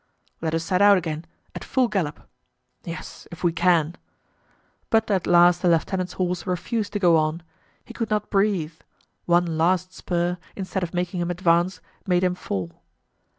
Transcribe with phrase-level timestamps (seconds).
[0.41, 2.27] "Let us set out again, at full gallop."
[2.83, 3.95] "Yes, if we can."
[4.89, 7.43] But at last the lieutenant's horse refused to go on;
[7.85, 8.73] he could not breathe;
[9.27, 12.81] one last spur, instead of making him advance, made him fall.